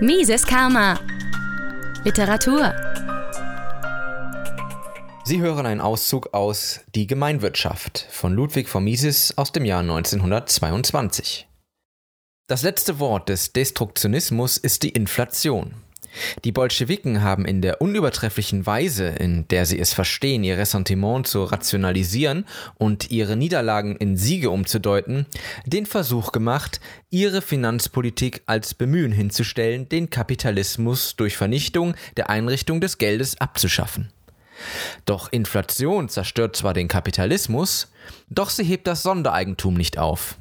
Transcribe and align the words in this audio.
Mises 0.00 0.44
Karma. 0.44 1.00
Literatur. 2.04 2.74
Sie 5.24 5.40
hören 5.40 5.64
einen 5.64 5.80
Auszug 5.80 6.34
aus 6.34 6.80
Die 6.94 7.06
Gemeinwirtschaft 7.06 8.06
von 8.10 8.34
Ludwig 8.34 8.68
von 8.68 8.84
Mises 8.84 9.38
aus 9.38 9.52
dem 9.52 9.64
Jahr 9.64 9.80
1922. 9.80 11.48
Das 12.46 12.60
letzte 12.60 12.98
Wort 12.98 13.30
des 13.30 13.54
Destruktionismus 13.54 14.58
ist 14.58 14.82
die 14.82 14.90
Inflation. 14.90 15.72
Die 16.44 16.52
Bolschewiken 16.52 17.22
haben 17.22 17.44
in 17.44 17.62
der 17.62 17.80
unübertrefflichen 17.80 18.66
Weise, 18.66 19.06
in 19.06 19.46
der 19.48 19.66
sie 19.66 19.78
es 19.78 19.92
verstehen, 19.92 20.44
ihr 20.44 20.58
Ressentiment 20.58 21.26
zu 21.26 21.44
rationalisieren 21.44 22.46
und 22.76 23.10
ihre 23.10 23.36
Niederlagen 23.36 23.96
in 23.96 24.16
Siege 24.16 24.50
umzudeuten, 24.50 25.26
den 25.66 25.86
Versuch 25.86 26.32
gemacht, 26.32 26.80
ihre 27.10 27.42
Finanzpolitik 27.42 28.42
als 28.46 28.74
Bemühen 28.74 29.12
hinzustellen, 29.12 29.88
den 29.88 30.10
Kapitalismus 30.10 31.16
durch 31.16 31.36
Vernichtung 31.36 31.94
der 32.16 32.30
Einrichtung 32.30 32.80
des 32.80 32.98
Geldes 32.98 33.40
abzuschaffen. 33.40 34.12
Doch 35.04 35.30
Inflation 35.30 36.08
zerstört 36.08 36.56
zwar 36.56 36.74
den 36.74 36.88
Kapitalismus, 36.88 37.88
doch 38.28 38.50
sie 38.50 38.64
hebt 38.64 38.86
das 38.86 39.02
Sondereigentum 39.02 39.74
nicht 39.74 39.98
auf. 39.98 40.36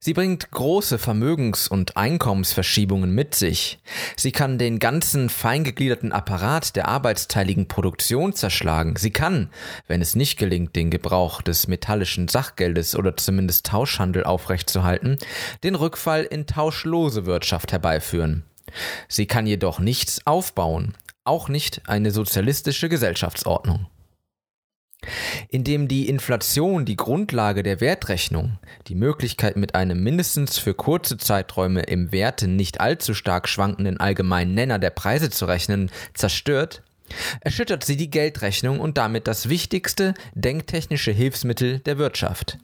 Sie 0.00 0.14
bringt 0.14 0.50
große 0.50 0.98
Vermögens- 0.98 1.68
und 1.68 1.96
Einkommensverschiebungen 1.96 3.14
mit 3.14 3.34
sich. 3.34 3.78
Sie 4.16 4.32
kann 4.32 4.58
den 4.58 4.78
ganzen 4.78 5.28
feingegliederten 5.28 6.12
Apparat 6.12 6.74
der 6.74 6.88
arbeitsteiligen 6.88 7.68
Produktion 7.68 8.32
zerschlagen. 8.32 8.96
Sie 8.96 9.12
kann, 9.12 9.50
wenn 9.86 10.00
es 10.00 10.16
nicht 10.16 10.38
gelingt, 10.38 10.74
den 10.74 10.90
Gebrauch 10.90 11.42
des 11.42 11.68
metallischen 11.68 12.28
Sachgeldes 12.28 12.96
oder 12.96 13.16
zumindest 13.16 13.66
Tauschhandel 13.66 14.24
aufrechtzuerhalten, 14.24 15.18
den 15.62 15.74
Rückfall 15.74 16.24
in 16.24 16.46
tauschlose 16.46 17.26
Wirtschaft 17.26 17.72
herbeiführen. 17.72 18.44
Sie 19.06 19.26
kann 19.26 19.46
jedoch 19.46 19.78
nichts 19.78 20.26
aufbauen, 20.26 20.94
auch 21.24 21.48
nicht 21.48 21.82
eine 21.88 22.10
sozialistische 22.10 22.88
Gesellschaftsordnung 22.88 23.86
indem 25.48 25.88
die 25.88 26.08
Inflation 26.08 26.84
die 26.84 26.96
Grundlage 26.96 27.62
der 27.62 27.80
Wertrechnung, 27.80 28.58
die 28.86 28.94
Möglichkeit 28.94 29.56
mit 29.56 29.74
einem 29.74 30.02
mindestens 30.02 30.58
für 30.58 30.74
kurze 30.74 31.16
Zeiträume 31.16 31.82
im 31.82 32.12
Werte 32.12 32.48
nicht 32.48 32.80
allzu 32.80 33.14
stark 33.14 33.48
schwankenden 33.48 33.98
allgemeinen 33.98 34.54
Nenner 34.54 34.78
der 34.78 34.90
Preise 34.90 35.30
zu 35.30 35.46
rechnen, 35.46 35.90
zerstört, 36.14 36.82
erschüttert 37.40 37.84
sie 37.84 37.96
die 37.96 38.10
Geldrechnung 38.10 38.80
und 38.80 38.98
damit 38.98 39.26
das 39.26 39.48
wichtigste 39.48 40.14
denktechnische 40.34 41.12
Hilfsmittel 41.12 41.80
der 41.80 41.98
Wirtschaft. 41.98 42.58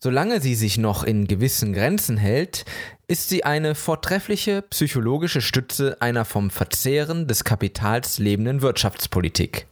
Solange 0.00 0.40
sie 0.40 0.54
sich 0.54 0.76
noch 0.76 1.02
in 1.02 1.26
gewissen 1.26 1.72
Grenzen 1.72 2.18
hält, 2.18 2.66
ist 3.06 3.30
sie 3.30 3.44
eine 3.44 3.74
vortreffliche 3.74 4.62
psychologische 4.62 5.40
Stütze 5.40 5.96
einer 6.00 6.26
vom 6.26 6.50
Verzehren 6.50 7.26
des 7.26 7.44
Kapitals 7.44 8.18
lebenden 8.18 8.60
Wirtschaftspolitik. 8.60 9.66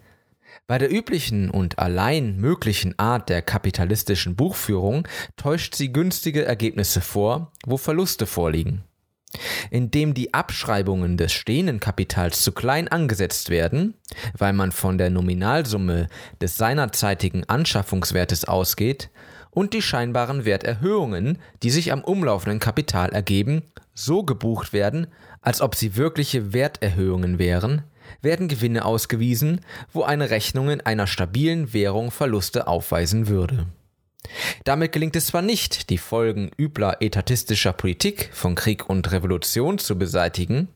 Bei 0.73 0.78
der 0.78 0.91
üblichen 0.91 1.51
und 1.51 1.78
allein 1.78 2.39
möglichen 2.39 2.98
Art 2.98 3.28
der 3.28 3.42
kapitalistischen 3.42 4.37
Buchführung 4.37 5.06
täuscht 5.37 5.75
sie 5.75 5.92
günstige 5.92 6.47
Ergebnisse 6.47 7.03
vor, 7.03 7.53
wo 7.67 7.77
Verluste 7.77 8.25
vorliegen. 8.25 8.83
Indem 9.70 10.15
die 10.15 10.33
Abschreibungen 10.33 11.19
des 11.19 11.31
stehenden 11.33 11.78
Kapitals 11.78 12.41
zu 12.41 12.53
klein 12.53 12.89
angesetzt 12.89 13.50
werden, 13.50 13.98
weil 14.39 14.55
man 14.55 14.73
von 14.73 14.97
der 14.97 15.11
Nominalsumme 15.11 16.06
des 16.41 16.56
seinerzeitigen 16.56 17.47
Anschaffungswertes 17.50 18.47
ausgeht, 18.47 19.11
und 19.50 19.75
die 19.75 19.83
scheinbaren 19.83 20.47
Werterhöhungen, 20.47 21.37
die 21.62 21.69
sich 21.69 21.93
am 21.93 22.03
umlaufenden 22.03 22.61
Kapital 22.61 23.11
ergeben, 23.11 23.65
so 23.93 24.23
gebucht 24.23 24.73
werden, 24.73 25.09
als 25.43 25.61
ob 25.61 25.75
sie 25.75 25.97
wirkliche 25.97 26.55
Werterhöhungen 26.55 27.39
wären, 27.39 27.83
werden 28.21 28.49
Gewinne 28.49 28.85
ausgewiesen, 28.85 29.61
wo 29.93 30.03
eine 30.03 30.31
Rechnung 30.31 30.71
in 30.71 30.81
einer 30.81 31.06
stabilen 31.06 31.73
Währung 31.73 32.11
Verluste 32.11 32.67
aufweisen 32.67 33.28
würde. 33.28 33.67
Damit 34.65 34.93
gelingt 34.93 35.17
es 35.17 35.27
zwar 35.27 35.43
nicht, 35.43 35.91
die 35.91 35.99
Folgen 35.99 36.51
übler 36.59 36.99
etatistischer 37.01 37.72
Politik 37.72 38.31
von 38.33 38.55
Krieg 38.55 38.89
und 38.89 39.11
Revolution 39.12 39.78
zu 39.78 39.99
beseitigen, 39.99 40.69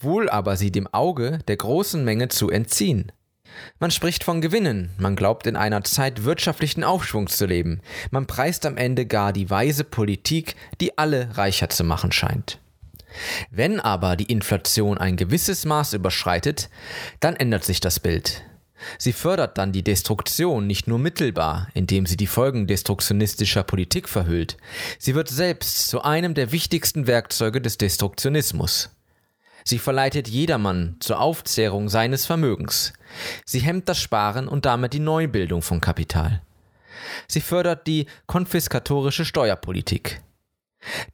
wohl 0.00 0.28
aber 0.28 0.56
sie 0.56 0.72
dem 0.72 0.88
Auge 0.88 1.38
der 1.46 1.56
großen 1.56 2.04
Menge 2.04 2.28
zu 2.28 2.50
entziehen. 2.50 3.12
Man 3.78 3.90
spricht 3.90 4.24
von 4.24 4.40
Gewinnen, 4.40 4.90
man 4.98 5.14
glaubt 5.14 5.46
in 5.46 5.56
einer 5.56 5.84
Zeit 5.84 6.24
wirtschaftlichen 6.24 6.84
Aufschwungs 6.84 7.36
zu 7.36 7.46
leben, 7.46 7.80
man 8.10 8.26
preist 8.26 8.64
am 8.64 8.76
Ende 8.76 9.06
gar 9.06 9.32
die 9.32 9.50
weise 9.50 9.84
Politik, 9.84 10.56
die 10.80 10.96
alle 10.96 11.36
reicher 11.36 11.68
zu 11.68 11.84
machen 11.84 12.12
scheint. 12.12 12.61
Wenn 13.50 13.80
aber 13.80 14.16
die 14.16 14.30
Inflation 14.30 14.98
ein 14.98 15.16
gewisses 15.16 15.64
Maß 15.64 15.92
überschreitet, 15.94 16.70
dann 17.20 17.36
ändert 17.36 17.64
sich 17.64 17.80
das 17.80 18.00
Bild. 18.00 18.42
Sie 18.98 19.12
fördert 19.12 19.58
dann 19.58 19.72
die 19.72 19.84
Destruktion 19.84 20.66
nicht 20.66 20.88
nur 20.88 20.98
mittelbar, 20.98 21.68
indem 21.74 22.06
sie 22.06 22.16
die 22.16 22.26
Folgen 22.26 22.66
destruktionistischer 22.66 23.62
Politik 23.62 24.08
verhüllt, 24.08 24.56
sie 24.98 25.14
wird 25.14 25.28
selbst 25.28 25.88
zu 25.88 26.02
einem 26.02 26.34
der 26.34 26.52
wichtigsten 26.52 27.06
Werkzeuge 27.06 27.60
des 27.60 27.78
Destruktionismus. 27.78 28.90
Sie 29.64 29.78
verleitet 29.78 30.28
jedermann 30.28 30.96
zur 30.98 31.20
Aufzehrung 31.20 31.88
seines 31.88 32.26
Vermögens. 32.26 32.92
Sie 33.44 33.60
hemmt 33.60 33.88
das 33.88 34.00
Sparen 34.00 34.48
und 34.48 34.64
damit 34.66 34.92
die 34.92 34.98
Neubildung 34.98 35.62
von 35.62 35.80
Kapital. 35.80 36.42
Sie 37.28 37.40
fördert 37.40 37.86
die 37.86 38.06
konfiskatorische 38.26 39.24
Steuerpolitik. 39.24 40.20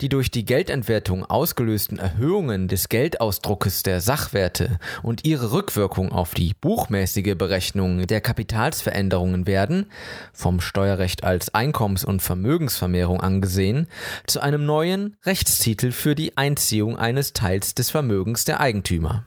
Die 0.01 0.09
durch 0.09 0.31
die 0.31 0.45
Geldentwertung 0.45 1.25
ausgelösten 1.25 1.99
Erhöhungen 1.99 2.69
des 2.69 2.89
Geldausdruckes 2.89 3.83
der 3.83 4.01
Sachwerte 4.01 4.79
und 5.03 5.25
ihre 5.25 5.53
Rückwirkung 5.53 6.13
auf 6.13 6.35
die 6.35 6.55
buchmäßige 6.61 7.35
Berechnung 7.37 8.07
der 8.07 8.21
Kapitalsveränderungen 8.21 9.47
werden, 9.47 9.87
vom 10.33 10.61
Steuerrecht 10.61 11.25
als 11.25 11.55
Einkommens- 11.55 12.05
und 12.05 12.23
Vermögensvermehrung 12.23 13.21
angesehen, 13.21 13.87
zu 14.27 14.41
einem 14.41 14.65
neuen 14.65 15.17
Rechtstitel 15.25 15.93
für 15.93 16.15
die 16.15 16.37
Einziehung 16.37 16.97
eines 16.97 17.33
Teils 17.33 17.75
des 17.75 17.91
Vermögens 17.91 18.45
der 18.45 18.61
Eigentümer. 18.61 19.25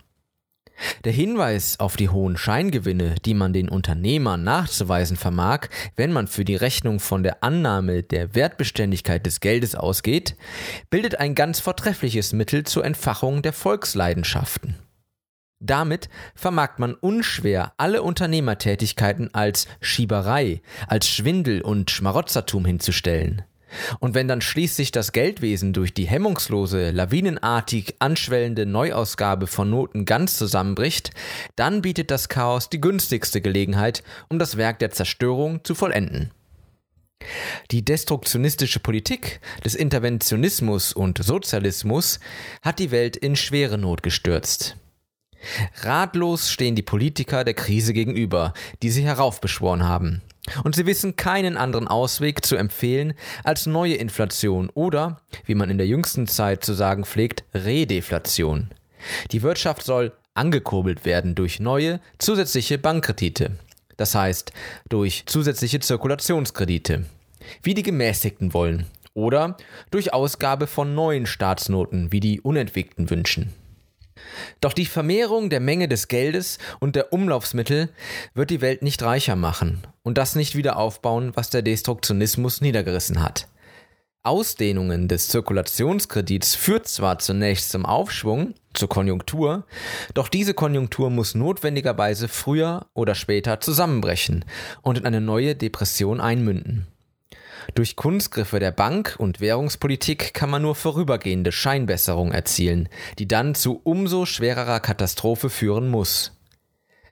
Der 1.03 1.12
Hinweis 1.12 1.80
auf 1.80 1.96
die 1.96 2.09
hohen 2.09 2.38
Scheingewinne, 2.38 3.16
die 3.25 3.34
man 3.34 3.53
den 3.53 3.69
Unternehmern 3.69 4.44
nachzuweisen 4.44 5.18
vermag, 5.18 5.68
wenn 5.96 6.12
man 6.12 6.28
für 6.28 6.46
die 6.46 6.56
Rechnung 6.56 7.00
von 7.00 7.24
der 7.24 7.44
Annahme 7.44 8.03
der 8.03 8.36
Wertbeständigkeit 8.36 9.25
des 9.25 9.40
Geldes 9.40 9.75
ausgeht, 9.75 10.36
bildet 10.90 11.20
ein 11.20 11.36
ganz 11.36 11.59
vortreffliches 11.59 12.34
Mittel 12.34 12.64
zur 12.64 12.86
Entfachung 12.86 13.41
der 13.41 13.53
Volksleidenschaften. 13.53 14.75
Damit 15.64 16.09
vermag 16.34 16.80
man 16.80 16.96
unschwer 16.96 17.74
alle 17.78 18.02
Unternehmertätigkeiten 18.02 19.34
als 19.34 19.68
Schieberei, 19.80 20.62
als 20.88 21.08
Schwindel 21.08 21.62
und 21.62 21.91
Schmarotzertum 21.91 22.66
hinzustellen. 22.66 23.44
Und 24.00 24.16
wenn 24.16 24.28
dann 24.28 24.42
schließlich 24.42 24.92
das 24.92 25.12
Geldwesen 25.12 25.74
durch 25.74 25.94
die 25.94 26.06
hemmungslose, 26.06 26.92
lawinenartig 26.92 27.96
anschwellende 28.00 28.66
Neuausgabe 28.66 29.48
von 29.48 29.70
Noten 29.70 30.06
ganz 30.06 30.38
zusammenbricht, 30.38 31.12
dann 31.56 31.82
bietet 31.82 32.12
das 32.12 32.30
Chaos 32.30 32.70
die 32.70 32.82
günstigste 32.82 33.42
Gelegenheit, 33.42 34.04
um 34.30 34.40
das 34.40 34.58
Werk 34.58 34.80
der 34.80 34.92
Zerstörung 34.92 35.64
zu 35.64 35.76
vollenden. 35.76 36.32
Die 37.70 37.86
destruktionistische 37.86 38.80
Politik 38.80 39.42
des 39.64 39.76
Interventionismus 39.76 40.94
und 40.94 41.24
Sozialismus 41.24 42.20
hat 42.62 42.80
die 42.80 42.92
Welt 42.92 43.16
in 43.16 43.36
schwere 43.36 43.78
Not 43.78 44.03
gestürzt. 44.03 44.78
Ratlos 45.82 46.52
stehen 46.52 46.76
die 46.76 46.82
Politiker 46.82 47.44
der 47.44 47.53
Krise 47.53 47.94
gegenüber, 47.94 48.53
die 48.84 48.90
sie 48.90 49.03
heraufbeschworen 49.03 49.84
haben. 49.84 50.22
Und 50.63 50.75
sie 50.75 50.85
wissen 50.85 51.16
keinen 51.16 51.57
anderen 51.57 51.88
Ausweg 51.88 52.45
zu 52.45 52.56
empfehlen 52.56 53.13
als 53.44 53.66
neue 53.66 53.95
Inflation 53.95 54.69
oder, 54.73 55.22
wie 55.45 55.56
man 55.56 55.69
in 55.69 55.78
der 55.78 55.88
jüngsten 55.88 56.28
Zeit 56.28 56.63
zu 56.63 56.73
sagen 56.73 57.05
pflegt, 57.05 57.43
Redeflation. 57.53 58.70
Die 59.31 59.41
Wirtschaft 59.41 59.84
soll 59.84 60.14
angekurbelt 60.34 61.05
werden 61.05 61.35
durch 61.35 61.59
neue, 61.59 61.99
zusätzliche 62.17 62.78
Bankkredite. 62.78 63.52
Das 63.97 64.16
heißt, 64.16 64.52
durch 64.90 65.23
zusätzliche 65.26 65.79
Zirkulationskredite. 65.79 67.05
Wie 67.61 67.73
die 67.73 67.84
Gemäßigten 67.84 68.53
wollen. 68.53 68.85
Oder 69.14 69.58
durch 69.91 70.14
Ausgabe 70.14 70.67
von 70.67 70.96
neuen 70.96 71.26
Staatsnoten, 71.26 72.11
wie 72.11 72.22
die 72.22 72.40
Unentwickelten 72.40 73.09
wünschen. 73.09 73.53
Doch 74.59 74.73
die 74.73 74.85
Vermehrung 74.85 75.49
der 75.49 75.59
Menge 75.59 75.87
des 75.87 76.08
Geldes 76.08 76.58
und 76.79 76.96
der 76.96 77.13
Umlaufsmittel 77.13 77.90
wird 78.34 78.49
die 78.49 78.61
Welt 78.61 78.81
nicht 78.81 79.03
reicher 79.03 79.35
machen 79.35 79.81
und 80.03 80.17
das 80.17 80.35
nicht 80.35 80.55
wieder 80.55 80.78
aufbauen, 80.78 81.31
was 81.35 81.49
der 81.49 81.61
Destruktionismus 81.61 82.61
niedergerissen 82.61 83.22
hat. 83.23 83.47
Ausdehnungen 84.23 85.08
des 85.08 85.29
Zirkulationskredits 85.29 86.53
führt 86.53 86.87
zwar 86.87 87.17
zunächst 87.17 87.72
zum 87.72 87.87
Aufschwung, 87.87 88.53
zur 88.73 88.87
Konjunktur, 88.87 89.66
doch 90.14 90.28
diese 90.29 90.53
Konjunktur 90.53 91.09
muss 91.09 91.34
notwendigerweise 91.34 92.28
früher 92.28 92.85
oder 92.93 93.16
später 93.16 93.59
zusammenbrechen 93.59 94.46
und 94.84 94.99
in 94.99 95.05
eine 95.05 95.22
neue 95.22 95.55
Depression 95.55 96.22
einmünden. 96.22 96.85
Durch 97.75 97.96
Kunstgriffe 97.96 98.59
der 98.59 98.72
Bank- 98.72 99.16
und 99.17 99.40
Währungspolitik 99.40 100.34
kann 100.34 100.49
man 100.49 100.61
nur 100.61 100.75
vorübergehende 100.75 101.52
Scheinbesserung 101.52 102.31
erzielen, 102.31 102.90
die 103.19 103.28
dann 103.28 103.55
zu 103.55 103.81
umso 103.84 104.25
schwererer 104.25 104.79
Katastrophe 104.79 105.49
führen 105.49 105.90
muss. 105.90 106.37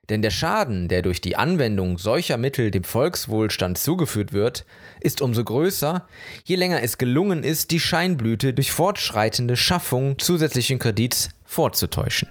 Denn 0.09 0.23
der 0.23 0.31
Schaden, 0.31 0.87
der 0.87 1.03
durch 1.03 1.21
die 1.21 1.35
Anwendung 1.35 1.99
solcher 1.99 2.37
Mittel 2.37 2.71
dem 2.71 2.83
Volkswohlstand 2.83 3.77
zugeführt 3.77 4.33
wird, 4.33 4.65
ist 5.01 5.21
umso 5.21 5.43
größer, 5.43 6.07
je 6.43 6.55
länger 6.55 6.81
es 6.81 6.97
gelungen 6.97 7.43
ist, 7.43 7.69
die 7.69 7.79
Scheinblüte 7.79 8.53
durch 8.53 8.71
fortschreitende 8.71 9.55
Schaffung 9.55 10.17
zusätzlichen 10.17 10.79
Kredits 10.79 11.29
vorzutäuschen. 11.45 12.27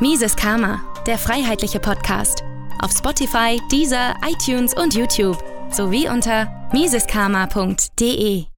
Mises 0.00 0.34
Karma, 0.34 0.80
der 1.06 1.18
freiheitliche 1.18 1.78
Podcast. 1.78 2.42
Auf 2.80 2.90
Spotify, 2.90 3.60
Deezer, 3.70 4.14
iTunes 4.26 4.74
und 4.74 4.94
YouTube 4.94 5.49
sowie 5.70 6.10
unter 6.12 6.46
miseskarma.de. 6.72 8.49